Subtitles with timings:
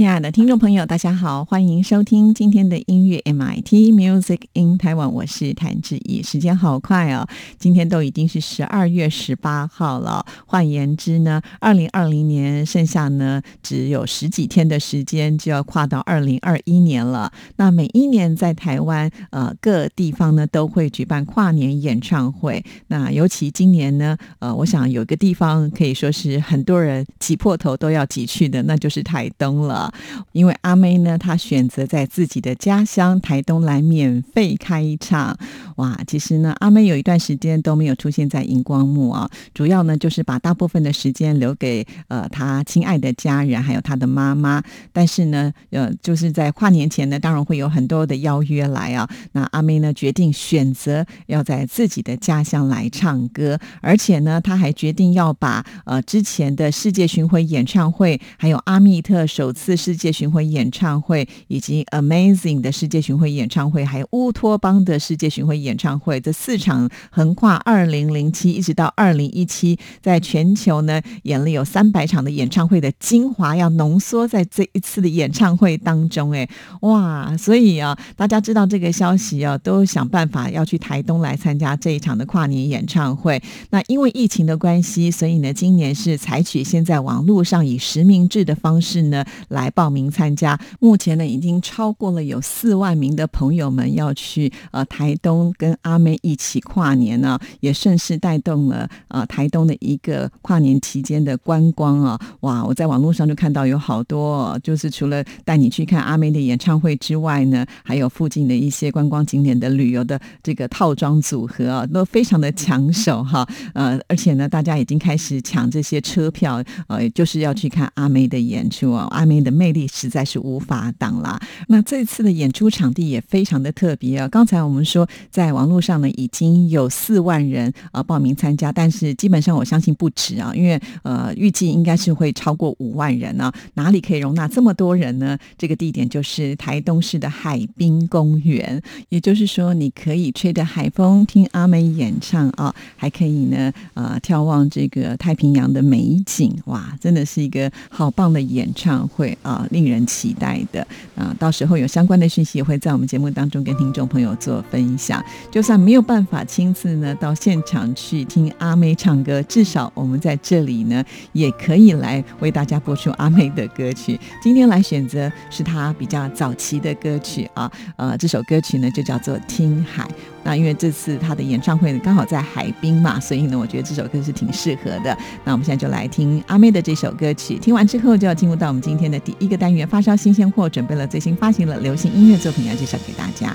[0.00, 6.22] 亲爱的听众朋友，大家好，欢迎收听今天的音乐 MIT Music in Taiwan，我是谭志毅。
[6.22, 7.28] 时间好快哦，
[7.58, 10.24] 今天都已经是十二月十八号了。
[10.46, 17.30] 换言之呢，二零二零年剩下呢只有十几天的时间，就要跨到二零二一年了。
[17.56, 22.64] 那每一年在台湾呃各地方呢都会举办跨年演唱会。
[22.86, 29.89] 那尤其今年呢，呃，我想有个地方可以说是很多人挤破头都要挤去的，那就是台东了。
[30.32, 35.38] 因为阿妹呢，她选择在自己的家乡台东来免费开场。
[35.80, 44.62] 哇，其实呢，阿妹有一段时间都没有出现在荧光幕啊，主要呢就是把大部分的时间留给呃她亲爱的家人，还有她的妈妈。
[44.92, 49.08] 但是呢，呃，就是在跨年前呢，当然会有很多的邀约来啊。
[49.32, 59.70] 那阿妹呢，决定选择要在自己的家乡来唱歌，而且呢，她还决定要把呃之前的世界巡回演唱会，还有阿密特首次。
[59.80, 76.32] 世界巡回演唱会，以及 Amazing 的世界巡回演唱会，还有乌托邦的世界巡回演演唱会，这四场横跨二零零七一直到二零一七，在全球呢演了有三百场的演唱会的精华，要浓缩在这一次的演唱会当中。
[76.32, 76.48] 哎，
[76.80, 77.36] 哇！
[77.38, 83.40] 所以啊，大家知道这个消息啊，都想办法要去台东来参加这一场的跨年演唱会。
[83.70, 89.70] 那因为疫情的关系，所以呢，今年是采取现在网络上以实名制的方式呢来。
[89.70, 102.18] 报名参加，目前呢已经超过了有四万名的朋友们要去呃台东跟阿妹一起跨年呢，也顺势带动了呃台东的一个跨年期间的观光啊！
[102.40, 113.46] 哇，我在网络上就看到有好多，就是除了带你去看阿妹的演唱会之外呢，还有附近的一些观光景点的旅游的这个套装组合啊，都非常的抢手哈。
[113.74, 119.50] 呃，而且呢，大家已经开始抢这些车票，呃，就是要去看阿妹的演出啊，阿妹的。
[119.60, 121.38] 魅力实在是无法挡啦。
[121.68, 124.28] 那这次的演出场地也非常的特别啊。
[124.28, 133.52] 刚才我们说，在网络上呢已经有四万人呃报名参加，但是基本上我相信不止啊，因为呃预计应该是会超过五万人呢。
[133.74, 135.38] 哪里可以容纳这么多人呢？
[135.58, 138.82] 这个地点就是台东市的海滨公园。
[139.10, 146.56] 也就是说，你可以吹着海风听阿美演唱啊，还可以呢呃眺望这个太平洋的美景。
[146.64, 149.50] 哇，真的是一个好棒的演唱会啊！
[149.50, 150.86] 啊，令人期待的
[151.16, 151.34] 啊！
[151.36, 155.20] 到时候有相关的讯息也会在我们节目当中跟听众朋友做分享。
[155.50, 164.18] 就算没有办法亲自呢到现场去听阿妹唱歌，至少我们在这里呢也可以来为大家播出阿妹的歌曲。
[164.42, 170.04] 今天来选择是她比较早期的歌曲啊，呃，这首歌曲呢就叫做《听海》。
[170.42, 175.16] 那因为这次她的演唱会刚好在海滨嘛，所以呢，我觉得这首歌是挺适合的。
[175.44, 183.54] 那我们现在就来听阿妹的这首歌曲，听完之后就要进入到我们今天的第一个单元——发烧新鲜货，准备了最新发行的流行音乐作品要介绍给大家。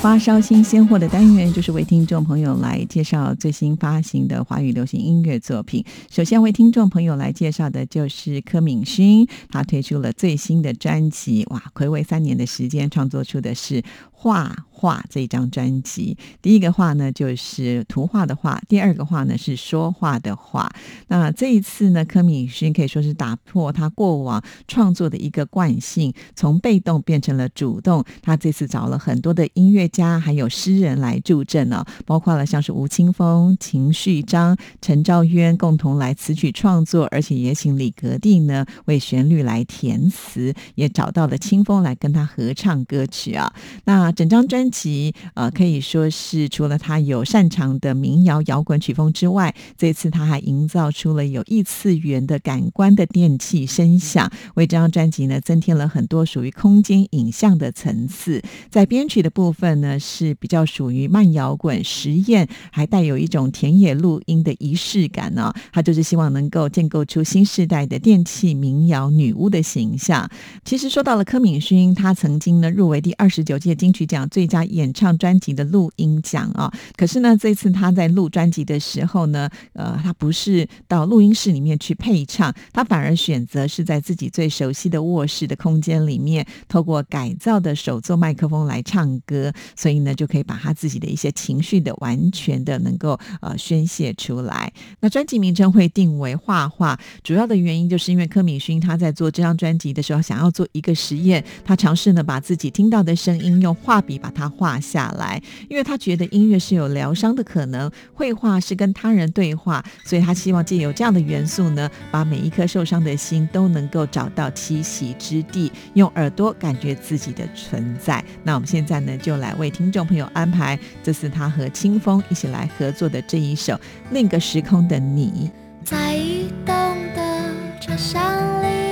[0.00, 5.84] 发烧新鲜货的单元，就是为听众朋友来介绍最新发行的华语流行音乐作品。
[6.10, 13.82] 首先为听众朋友来介绍的就是柯敏勋，他推出了最新的专辑，哇，暌违三年的时间创作出的是
[14.22, 16.14] 《画画》这张专辑。
[16.42, 20.70] 第一个画呢就是图画的画，第二个画呢是说话的话。
[21.08, 28.04] 那这一次呢，柯敏勋可以说是打破他过往创作的一个惯性，从被动变成了主动。
[28.20, 43.50] 他这次找了很多的音乐家还有诗人来助阵哦，包括了像是吴青峰、秦旭章、陈昭渊共同来词曲创作，而且也请李格弟呢为旋律来填词，也找到了清风来跟他合唱歌曲啊。
[43.84, 58.42] 那整张专辑呃可以说是除了他有擅长的民谣摇滚曲风之外，这次他还营造出了有异次元的感官的电器声响，为这张专辑呢增添了很多属于空间影像的层次。
[58.70, 70.28] 在编曲的部分呢是比较属于慢摇滚实验，还带有一种田野录音的仪式感呢、他就是希望能够建构出新时代的电器民谣女巫的形象。
[70.64, 76.72] 其实说到了柯敏勋，他曾经呢入围第二十九届金曲去奖最佳演唱专辑的录音奖啊。
[76.96, 94.72] 可是呢，这次他在录专辑的时候呢，呃，他不是到录音室里面去配唱，他反而选择是在自己最熟悉的卧室的空间里面，透过改造的手作麦克风来唱歌，所以呢，就可以把他自己的一些情绪的完全的能够呃宣泄出来。
[95.00, 118.24] 那专辑名称会定为“画画”，主要的原因就是因为柯敏勋他在做这张专辑的时候，想要做一个实验，他尝试呢把自己听到的声音用画画笔把它画下来，因为他觉得音乐是有疗伤的可能，绘画是跟他人对话，所以他希望借由这样的元素呢，把每一颗受伤的心都能够找到栖息之地，用耳朵感觉自己的存在。
[118.44, 123.74] 那我们现在呢，就来为听众朋友安排，这是他和清风一起来合作的这一首
[124.12, 125.50] 《另个时空的你》。
[125.84, 126.72] 在移动
[127.16, 128.22] 的车厢
[128.62, 128.89] 里，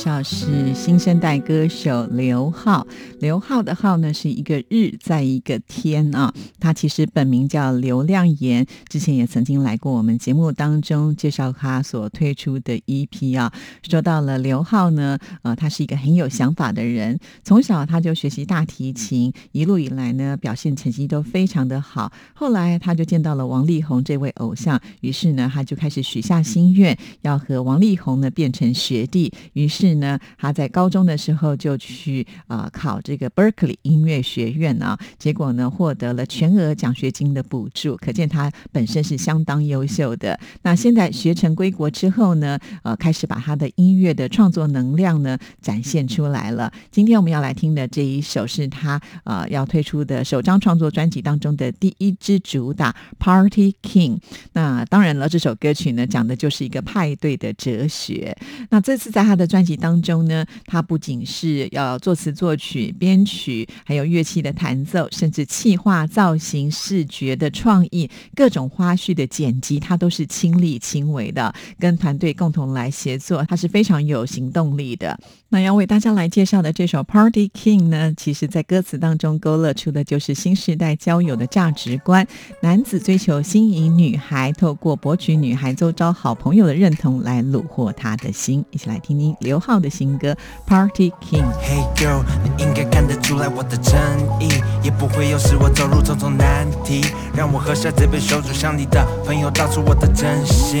[0.00, 2.86] 绍是新生代歌手刘浩，
[3.18, 13.52] 刘浩的浩呢是一个日在一个天啊，他其实本名叫刘亮言，之前也曾经来过我们节目当中介绍他所推出的 EP 啊。
[13.82, 22.10] 说到了刘浩呢，呃，他是一个很有想法的人，从小他就学习大提琴，一路以来呢表现成绩都非常的好。
[22.32, 29.70] 后来他就见到了王力宏这位偶像，于是呢他就开始许下心愿，要和王力宏呢变成学弟，于。
[29.70, 40.38] 是是呢，他在高中的时候就去啊考这个 Berkeley 音乐学院啊，结果呢获得了全额奖学金的补助，可见他本身是相当优秀的。
[40.62, 46.72] 那现在学成归国之后呢，呃，开始把他的音乐的创作能量呢展现出来了。
[46.90, 54.16] 今天我们要来听的这一首是他呃要推出的首张创作专辑当中的第一支主打《Party King》。
[54.52, 58.36] 那当然了，这首歌曲呢讲的就是一个派对的哲学。
[58.70, 75.18] 那这次在他的专专当中呢，他不仅是要作词作曲、编曲，还有乐器的弹奏，甚至气化、造型、视觉的创意，各种花絮的剪辑，他都是亲力亲为的，跟团队共同来协作，他是非常有行动力的。
[75.48, 82.26] 那要为大家来介绍的这首《Party King》呢，其实在歌词当中勾勒出的就是新时代交友的价值观，
[82.62, 88.64] 男子追求心仪女孩，透过博取女孩周遭好朋友的认同来虏获她的心。
[88.70, 89.34] 一起来听听。
[89.40, 90.32] 刘浩的新歌
[90.66, 91.42] 《Party King》。
[91.62, 94.00] Hey girl，你应该看得出来我的诚
[94.40, 94.48] 意，
[94.82, 97.04] 也不会有使我走入重重难题。
[97.34, 100.80] 让我喝下这杯酒，就向你的朋友道出我的真心。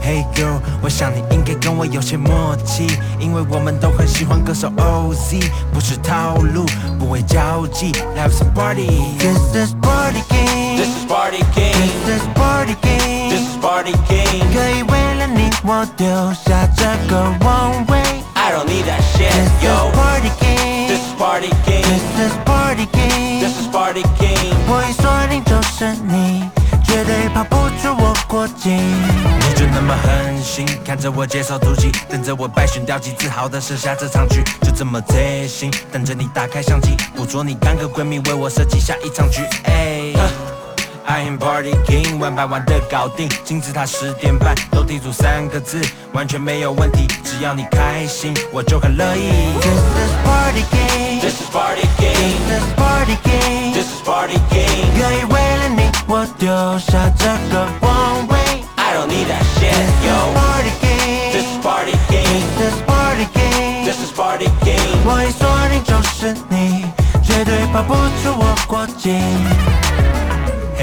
[0.00, 2.86] Hey girl，我想你应该跟我有些默契，
[3.20, 5.42] 因为我们都很喜欢歌手 OZ，
[5.72, 6.64] 不是套路，
[6.98, 15.07] 不会交际，Have some party，This is Party King，This is Party King，This is Party King，This is Party King，可以为
[15.64, 23.60] 我丢下这个 one way，I don't need that shit，This is Party King，This is Party King，This is Party King，This
[23.60, 26.48] is Party King，我已锁定就是你。
[26.84, 28.78] 绝对跑不出我国境。
[28.78, 39.42] 你就那么狠心，看着我接受突击，等着我败选掉级，自豪的设下这场局，就这么贼心，等着你打开相机，捕捉你干个闺蜜为我设计下一场局。
[39.64, 40.57] 哎。
[41.10, 45.80] I am party king，玩百万的搞定，金字塔十点半斗地主三个字，
[46.12, 49.30] 完全没有问题，只要你开心，我就很乐意。
[49.58, 56.46] This is party game，this is party game，this is party game，this is party game 愿意为了你我丢
[56.78, 58.36] 下这个王位。
[58.76, 60.12] I don't need that shit，yo。
[60.34, 66.84] Party game，This is party game，this is party game，this is party game 我一锁定就是你，
[67.22, 69.18] 绝对跑不出我国境。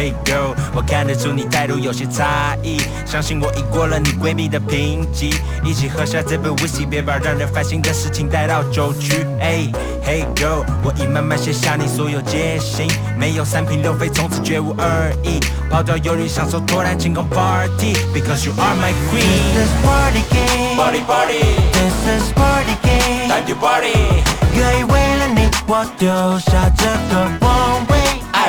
[0.05, 9.25] Hey girl，我看得出你态度有些差异，相信我已过了你闺蜜的评级，一起喝下这杯 whisky，别把让人烦心的事情带到酒局。
[9.41, 9.73] Hey
[10.05, 12.87] Hey girl，我已慢慢卸下你所有戒心，
[13.17, 15.39] 没有三品六飞，从此绝无二意，
[15.71, 19.25] 抛掉忧虑，享受脱单庆功 party，because you are my queen。
[19.55, 24.21] This is party game，party party，This is party game，time to party，
[24.53, 28.04] 愿意为了你我丢下这个王位。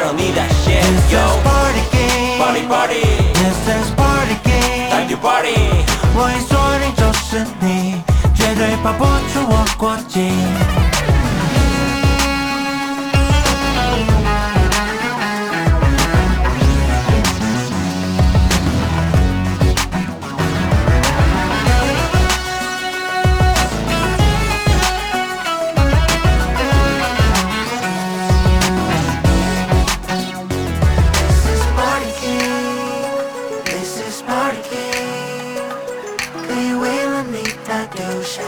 [0.06, 1.18] Don't need that shit, this yo.
[1.18, 3.02] Is party game, party party.
[3.42, 5.58] This is party game, time to party.
[6.14, 8.00] 我一锁定就是你，
[8.32, 10.95] 绝对跑不出我国境。
[38.36, 38.44] This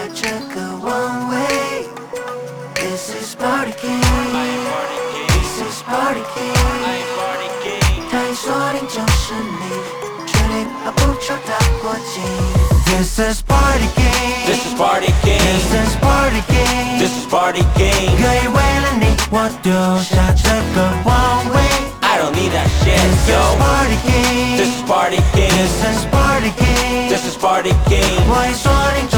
[13.18, 14.20] is party game.
[14.44, 15.40] This is party game.
[15.40, 16.98] This is party game.
[16.98, 18.12] This is party game.
[18.18, 19.72] 可以为了你，我丢
[20.02, 21.56] 下这个王位。
[22.02, 23.40] I don't need that shit, This yo.
[23.40, 24.56] is party game.
[24.58, 25.48] This is party game.
[25.48, 27.08] This is party game.
[27.08, 28.28] This is party game.
[28.28, 29.17] 我已锁定就是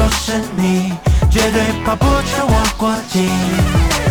[1.51, 4.10] 对跑不出我国境。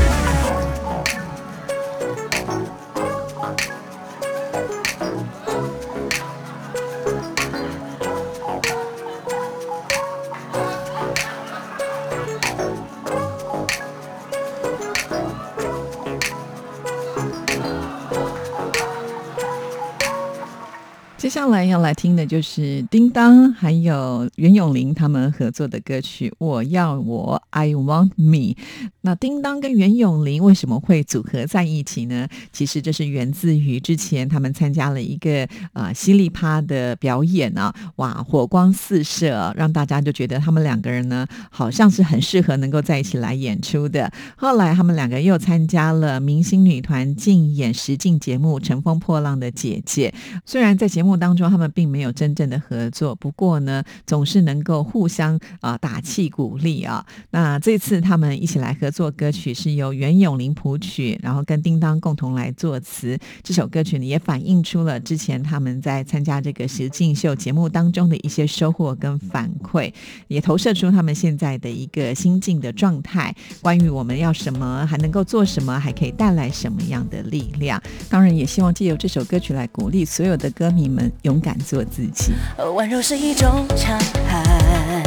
[21.31, 28.55] 下来要来听的就是叮当还有袁咏琳他们合作的歌曲《我要我 I Want Me》。
[29.03, 32.27] 那叮当跟袁咏琳为什么会组合在一起呢？
[32.53, 44.11] 其实这是源自于之前他们参加了一个呃犀利趴的表演啊，哇，火光四射，让大家就觉得他们两个人呢好像是很适合能够在一起来演出的。
[44.37, 50.13] 后来他们两个又参加了明星女团竞演实境节目《乘风破浪的姐姐》，
[50.45, 51.11] 虽然在节目。
[51.21, 57.05] 当中他们并没有真正的合作，不过呢，总是能够互相啊打气鼓励啊。
[57.33, 63.19] 那这次他们一起来合作歌曲是由袁咏琳谱曲，然后跟叮当共同来作词。
[63.43, 69.93] 这首歌曲呢也反映出了之前他们在参加这个实境秀节目当中的一些收获跟反馈，
[70.29, 73.35] 也投射出他们现在的一个心境的状态。
[73.61, 77.81] 关于我们要什么，还能够做什么，还可以带来什么样的力量？
[78.09, 81.11] 当然也希望借由这首歌曲来鼓励所有的歌迷们。
[81.23, 82.33] 勇敢做自己。
[82.75, 85.03] 温柔是一种强悍，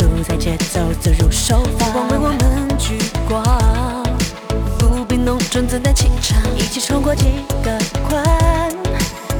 [0.00, 1.86] 主宰节奏，自如手法。
[1.90, 3.44] 光为我们聚光，
[4.78, 8.24] 不必浓妆自带气场，一起冲过几个关。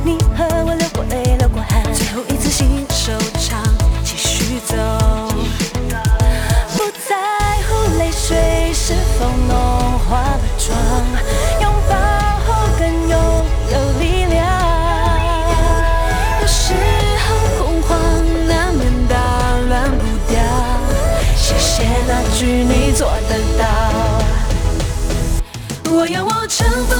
[0.05, 3.65] 你和我流过泪，流过汗，最后一次信手唱，
[4.05, 4.77] 继续走。
[6.77, 7.17] 不在
[7.65, 10.77] 乎泪水是否弄花了妆，
[26.01, 27.00] 我要我乘风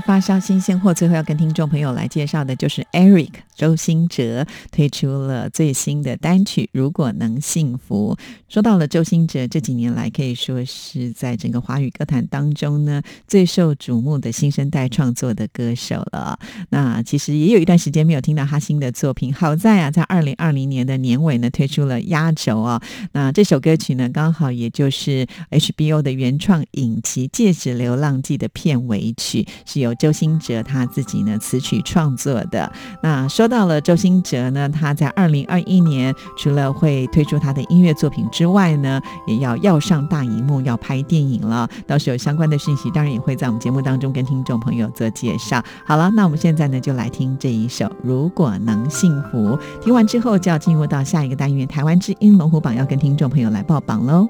[0.00, 8.16] 发烧新鲜货，最后要跟听众朋友来介绍的就是 Eric 周兴哲推出了最新的单曲《如果能幸福》。
[8.48, 16.38] 说到了周兴哲，这几年来可以说是在整个华语歌坛当中呢最受瞩目的新生代创作的歌手了。
[16.70, 22.82] 那其实也有一段时间没有听到他新的作品，好在啊，在二零二零年的年尾呢推出了压轴啊。
[23.12, 32.70] 那这首歌曲呢，刚好也就是 HBO 的原创影集《戒指流浪记》的片尾曲，是由周兴哲他自己呢词曲创作的。
[33.02, 41.68] 那说到了周兴哲呢，他在二零二一年除了会推出他的音乐作品之外呢，也要要上大荧幕，要拍电影了。
[41.86, 45.62] 到时候有相关的讯息，当然也会在我们节目当中跟听众朋友做介绍。
[45.84, 49.56] 好了，那我们现在呢就来听这一首《如果能幸福》。
[49.82, 54.28] 听完之后就要进入到下一个单元——台湾之音龙虎榜，要跟听众朋友来报榜喽。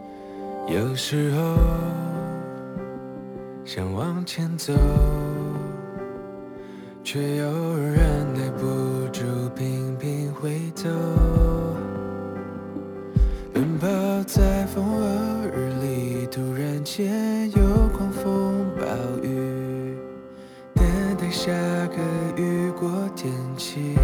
[0.69, 1.57] 有时候
[3.73, 4.73] 想往前走，
[7.05, 8.67] 却又忍耐不
[9.13, 9.23] 住
[9.55, 10.91] 频频回头。
[13.55, 13.87] 奔跑
[14.27, 17.63] 在风和日丽，突然间有
[17.97, 18.85] 狂风暴
[19.23, 19.97] 雨，
[20.75, 20.85] 等
[21.17, 23.95] 待下个雨过天晴。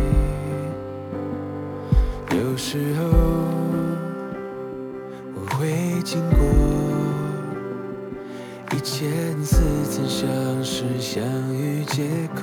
[2.31, 3.05] 有时候。
[5.35, 6.39] 我会经过
[8.73, 9.09] 一千
[9.45, 10.29] 四曾相
[10.63, 11.23] 识相
[11.55, 12.03] 遇借
[12.35, 12.43] 口，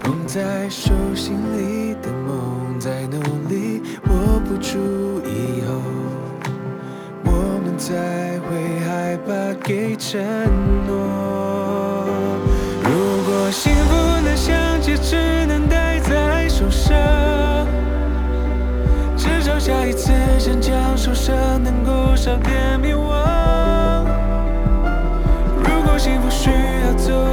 [0.00, 4.78] 捧在手心里的梦在努力握不住
[5.26, 5.74] 以后，
[7.24, 10.20] 我们才会害怕给承
[10.86, 12.06] 诺。
[12.82, 12.88] 如
[13.24, 13.94] 果幸福
[14.24, 16.96] 能像戒指能戴在手上。
[19.16, 23.49] 至少下一次想将受伤能够少点迷惘。
[26.02, 27.29] 幸福需要走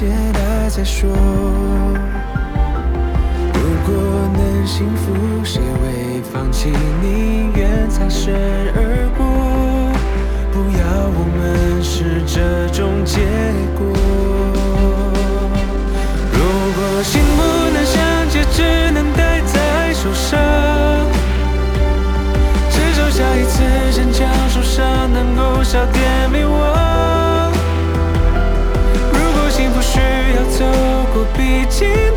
[0.00, 0.38] 敢写他
[0.70, 1.10] 再说。
[3.52, 3.92] 如果
[4.32, 6.70] 能幸福，谁会放弃？
[7.02, 8.34] 宁愿擦身
[8.74, 9.26] 而过，
[10.52, 10.82] 不要
[11.12, 13.20] 我们是这种结
[13.76, 13.84] 果。
[16.32, 16.38] 如
[16.72, 17.38] 果心不
[17.70, 20.40] 能相接，只能戴在手上，
[22.70, 26.19] 至少下一次坚强受伤能够少点
[31.80, 32.09] 必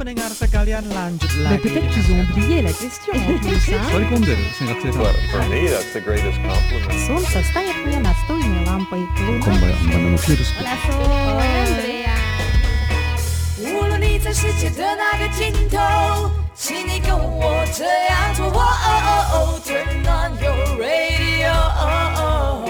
[0.00, 1.62] pendengar sekalian lanjut Mais lagi.
[1.62, 3.72] peut-être qu'ils ont oublié la question en plus.
[3.72, 3.80] hein.
[3.92, 7.06] 割り込んでる生活性 Well, for me, that's the greatest compliment.
[7.06, 9.00] Солнце стоит мне настольной лампой.
[9.16, 12.14] 今晩很棒的フィルス Andrea。
[13.58, 18.46] 无论你在世界的哪个尽头，请你跟我这样做。
[18.46, 22.69] 哦哦哦，Turn on your radio。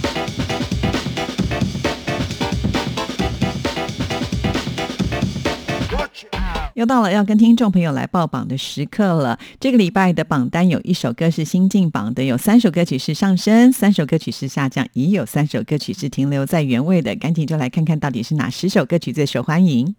[6.81, 9.37] 又到了要跟听众朋友来报榜的时刻了。
[9.59, 17.15] 这个礼拜的榜单有一首歌是新进榜的，有三首歌曲是上升，三首歌曲是下降，也有三首歌曲是停留在原位的。
[17.17, 19.93] 赶紧就来看看到底是哪十首歌曲最受欢迎。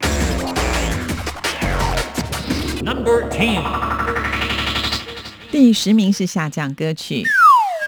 [2.84, 3.62] Number Ten，
[5.52, 7.22] 第十名是下降歌曲。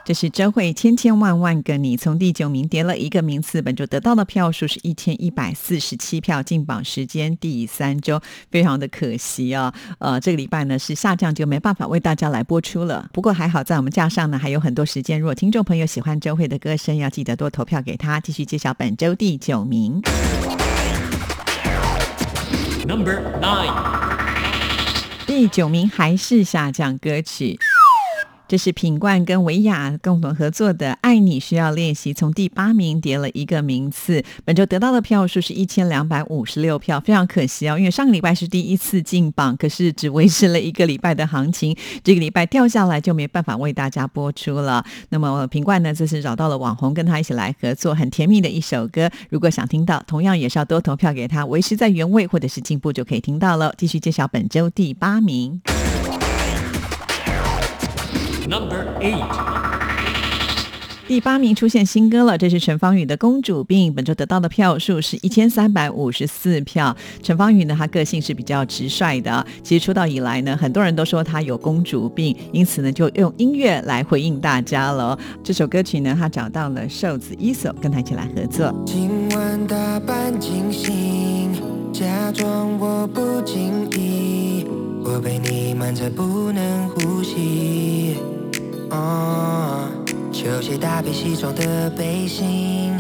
[0.07, 13.09] 这是周慧《千千万万个你》，从第九名跌了一个名次，本周得到的票数是一千一百四十七票，进榜时间第三周，非常的可惜啊、呃，这个礼拜呢是下降，就没办法为大家来播出了。
[13.15, 18.21] 不过还好，在我们架上呢还有很多时间，如果听众朋友喜欢周慧的歌声，要记得多投票给她。
[18.21, 20.03] 继续揭晓本周第九名。
[22.87, 23.73] Number Nine，
[25.27, 27.59] 第九名还是下降歌曲。
[28.55, 34.23] 这是品冠跟维亚共同合作的《爱你需要练习》，从第八名跌了一个名次。
[34.45, 44.87] 本周得到的票数是一千两百五十六票，非常可惜哦，因为上个礼拜是第一次进榜，可是只维持了一个礼拜的行情，这个礼拜掉下来就没办法为大家播出了。
[45.09, 49.11] 那么品冠呢，这次找到了网红跟他一起来合作，很甜蜜的一首歌。
[49.31, 53.75] 如果想听到，同样也是要多投票给他，维持在原位或者是进步就可以听到了。
[53.77, 55.61] 继续揭晓本周第八名。
[58.47, 59.25] Number Eight，
[61.09, 66.95] 第八名出现新歌了，这是陈芳宇的《公主病》，本周得到的票数是一千三百五十四票。
[67.23, 75.19] 陈芳宇呢，他个性是比较直率的，其实出道以来呢，很多人都说他有公主病，因此呢，就用音乐来回应大家了。
[75.43, 78.71] 这首歌曲呢，他找到了瘦子伊索，跟他一起来合作。
[78.85, 81.51] 今晚打扮惊醒，
[81.95, 84.67] 假装我不经意，
[85.03, 88.14] 我被你瞒着不能呼吸。
[88.95, 89.89] 哦，
[90.33, 92.93] 球鞋搭配西装的背心，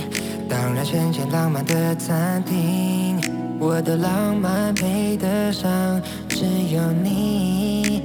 [0.48, 3.20] 当然瞬间浪漫的餐厅，
[3.60, 8.02] 我的浪漫配得上只有你。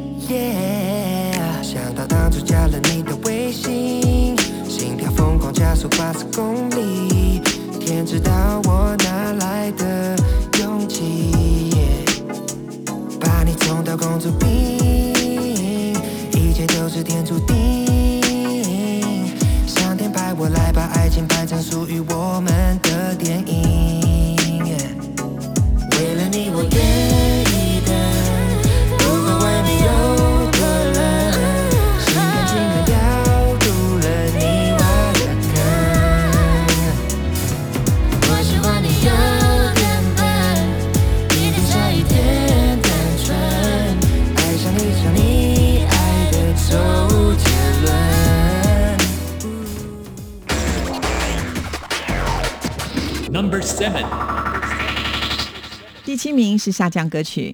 [1.63, 7.41] 想到当初加了你的微信，心跳疯狂加速八十公里，
[7.79, 8.31] 天知道
[8.65, 10.15] 我哪来的
[10.59, 11.31] 勇气。
[13.19, 14.47] 把你送到公主病
[16.89, 17.85] 是天注定。
[19.67, 24.35] 上天派我来把爱情拍成属于我们的电影。
[25.91, 27.28] 为了你，我愿
[56.03, 57.51] 第七名是下降歌曲。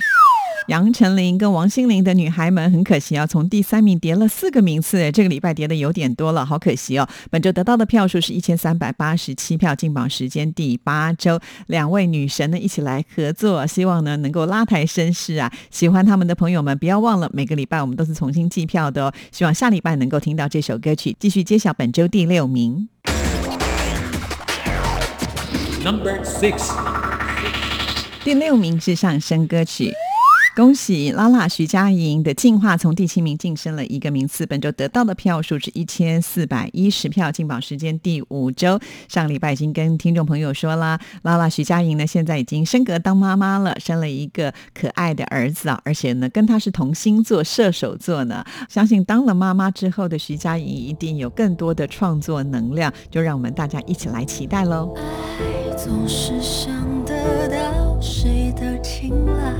[0.67, 7.07] 杨丞琳跟王心凌的女孩们很可惜啊，从第三名跌了四个名次，这个礼拜跌的有点多了，好可惜哦。
[7.29, 15.53] 本周得到的票数是一千三百八十七票，进榜时间第八周，两位女神呢一起来合作，希望呢能够拉抬声势啊。
[15.69, 19.13] 喜欢他们的朋友们，不要忘了每个礼拜我们都是重新计票的哦。
[19.31, 22.89] 希望下礼拜能够听到这首歌曲，继续揭晓本周第六名。
[25.85, 26.73] Number six
[28.23, 29.93] 第六名是上升歌曲。
[30.55, 38.79] 恭喜拉拉徐佳莹的进化从第七名晋升了一个名次，本周得到的票数是一千四百一十票，进榜时间第五周。
[39.09, 54.95] 上礼拜已经跟听众朋友说啦，拉拉徐佳莹呢现在已经升格当妈妈了，生了一个可爱的儿子啊，而且呢跟他是同星座射手座呢，相信当了妈妈之后的徐佳莹一定有更多的创作能量，就让我们大家一起来期待喽。
[54.95, 59.53] 爱总是想得到谁的青睐，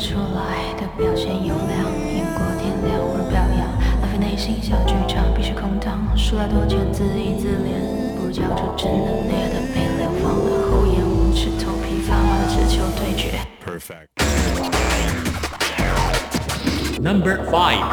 [0.00, 3.68] 出来的表现优良，赢过天亮而表扬，
[4.00, 7.76] 浪费内心小剧场必须空荡，输来多钱自娱自怜，
[8.16, 13.44] 不交出真的被流放了，厚颜无耻，头皮发麻的只求对决。
[17.02, 17.84] Number five，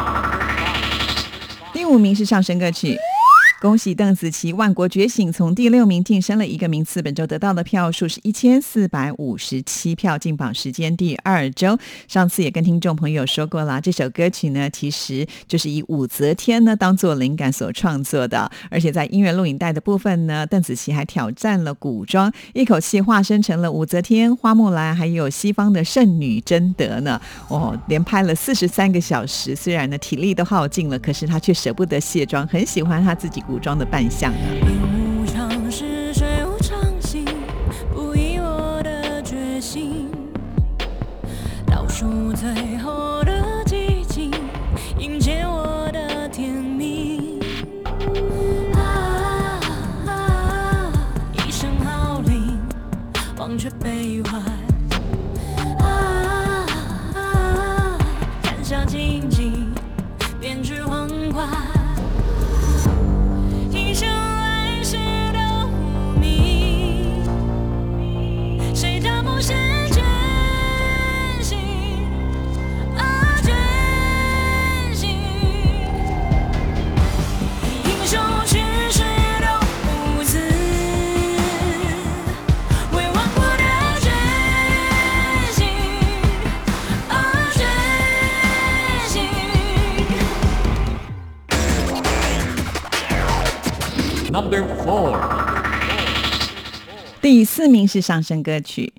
[1.74, 2.96] 第五名是上升歌曲。
[3.60, 11.76] 恭喜邓紫棋《万国觉醒》从第六名晋升了一个名次，本周得到的票数是一千四百五十七票，进榜时间第二周。
[12.06, 27.20] 上次也跟听众朋友说过啦，这首歌曲呢，其实就是以武则天呢当做灵感所创作的，而且在音乐录影带的部分呢，邓紫棋还挑战了古装，一口气化身成了武则天、花木兰，还有西方的圣女贞德呢。
[27.48, 35.07] 哦，连拍了四十三个小时，虽然呢体力都耗尽了，可是她却舍不得卸妆，很喜欢她自己古装的扮相啊。
[97.58, 98.92] 四名是上升歌曲。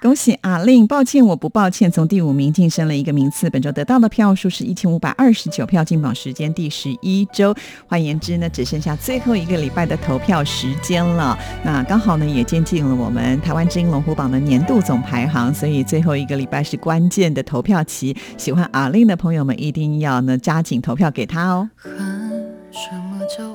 [0.00, 0.86] 恭喜阿令！
[0.86, 3.50] 抱歉，我不抱歉，从第五名晋升了一个名次。
[3.50, 7.54] 本周得到的票数是一千五百二十九票，进榜时间第十一周。
[7.86, 11.38] 换言之呢，只剩下最后一个礼拜的投票时间了。
[11.62, 18.16] 那刚好呢，也接近了我们台湾之音龙虎榜的年度总排行，所以最后一个礼拜是关键的投票期。
[18.38, 21.68] 喜欢阿令的朋友们一定要呢加紧投票给他哦。
[21.84, 23.54] 什么叫？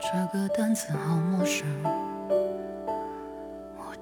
[0.00, 1.64] 这个单词好陌生。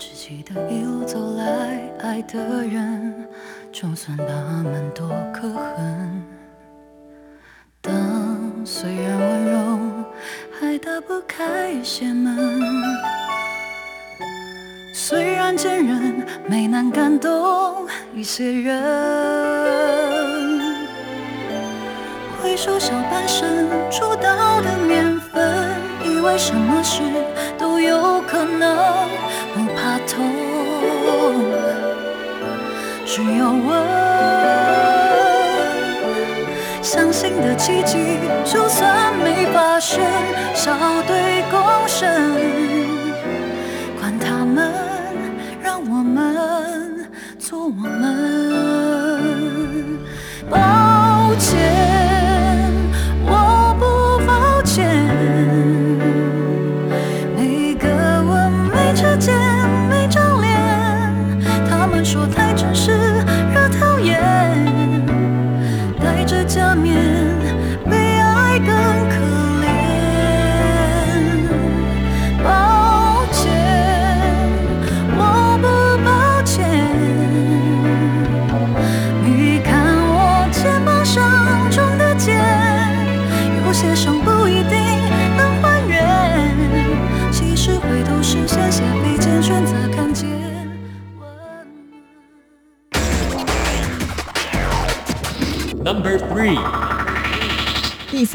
[0.01, 3.29] 只记得一路走来，爱的人，
[3.71, 4.25] 就算他
[4.63, 6.25] 们多可恨，
[7.83, 7.93] 当
[8.65, 9.79] 虽然温柔，
[10.59, 12.63] 还打不开一些门。
[14.95, 18.83] 虽然坚韧，没能感动一些人。
[22.43, 27.03] 回首小半生出道的年份，以为什么事
[27.59, 28.90] 都有可能。
[33.23, 33.69] 只有问。
[36.83, 40.01] 相信的奇迹，就算没发生，
[40.55, 40.73] 少
[41.07, 41.30] 对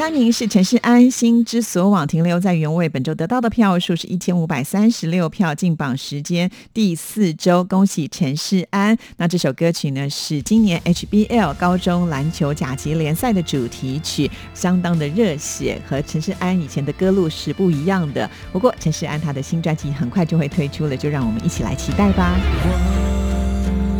[0.05, 8.95] 三名是陈世安，《心之所往》停留在原位，本周得到的票数是一千五百三十六票，进榜时间第四周，恭喜陈世安。
[9.17, 18.29] 那这首歌曲呢是今年 HBL 高中篮球甲级联赛的主题曲，相当的热血，和陈世安以前的歌路是不一样的。
[18.53, 22.37] 不过陈世安他的新专辑很快就会推出了，就让我们一起来期待吧。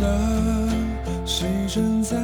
[0.00, 2.16] 了时针在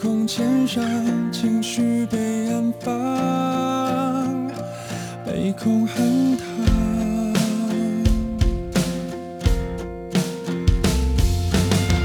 [0.00, 0.84] 空签上，
[1.32, 2.92] 情绪被安放，
[5.24, 6.44] 被空恨他。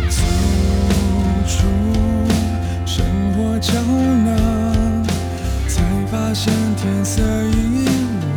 [0.09, 0.21] 走
[1.45, 1.67] 出
[2.85, 5.03] 生活胶囊，
[5.67, 7.85] 才发现天色已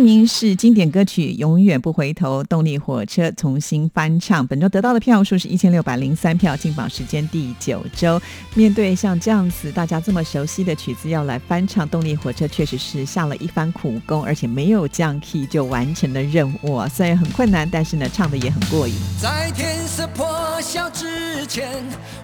[0.00, 4.46] 名是经典歌曲《永远不回头》，动力火车重新翻唱。
[4.46, 8.20] 本周得到的票数是一千六百零三票，进榜时间第九周。
[8.54, 16.80] 面对像这样子大家这么熟悉的曲子要来翻唱，动力火车确实是下了一番苦功，而且没有降 key 就完成了任务。
[16.88, 18.94] 虽然很困难，但是呢，唱的也很过瘾。
[19.20, 21.68] 在天色破晓之前，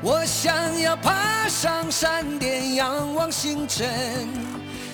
[0.03, 3.87] 我想要爬上山巅，仰望星辰，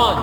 [0.00, 0.16] One.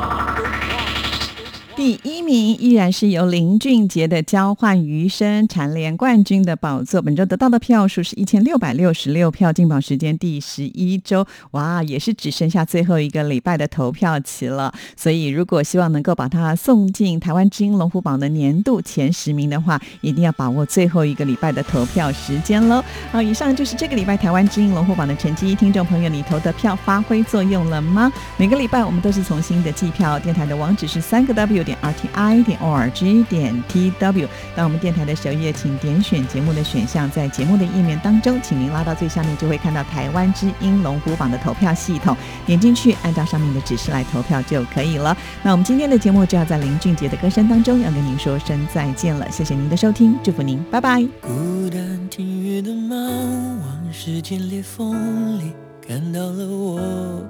[1.76, 7.02] 第一名依然是由林俊杰的《交换余生》蝉联冠军的宝座。
[7.02, 14.74] 本周得到的票数是一千六百六十六票，进榜时间第十一周，哇，也是只剩下最后一个礼拜的投票期了。
[14.98, 22.84] 所以，如果希望能够把它送进台湾之音龙虎榜的年度前十名的话，一定要把握最后一个礼拜的投票时间喽。
[23.10, 25.54] 好，以上就是这个礼拜台湾之音龙虎榜的成绩。
[25.54, 28.12] 听众朋友，你投的票发挥作用了吗？
[28.36, 31.68] 每个礼拜我们都是从新的计票，电台的网址是三个 W。
[31.68, 45.16] 点 R T I 点 O R G 点 T W，到我们电台的首页，请点选节目的选项，在节目的页面当中，请您拉到最下面，就会看到台湾之音龙虎榜的投票系统，点进去，按照上面的指示来投票就可以了。
[45.44, 51.02] 那我们今天的节目就要在林俊杰的歌声当中，要跟您说声再见了，谢谢您的收听，祝福您，拜拜。
[51.22, 55.54] 孤单听雨的猫，往时间裂缝里
[55.88, 57.24] 看到了我，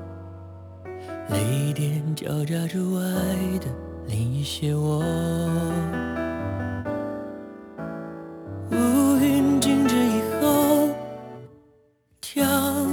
[1.29, 3.86] 泪点交加着爱的。
[4.07, 4.99] 另一些我，
[8.71, 10.89] 乌云静止以后，
[12.21, 12.45] 跳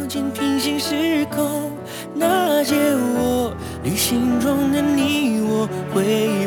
[0.09, 1.71] 进平行时空，
[2.15, 2.75] 那些
[3.17, 3.55] 我
[3.85, 6.44] 旅行中的你我，回忆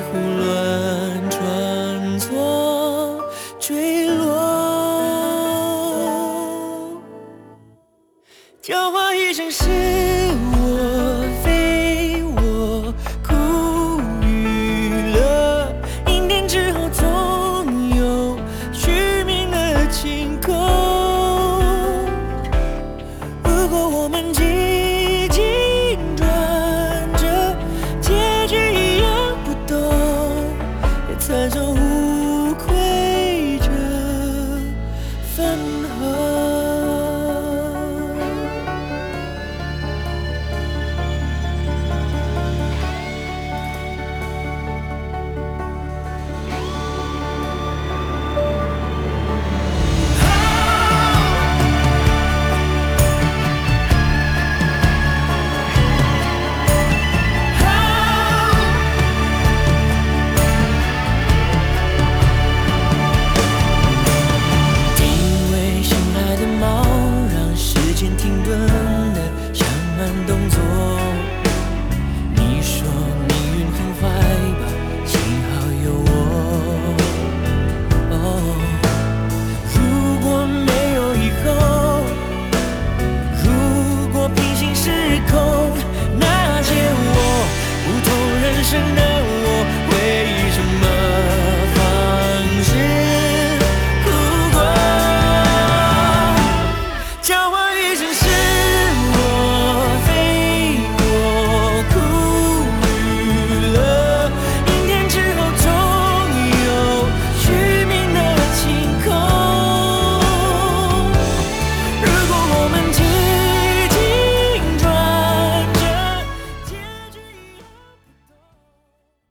[35.38, 36.27] 分合。